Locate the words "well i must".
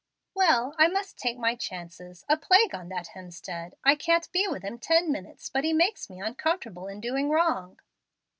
0.33-1.19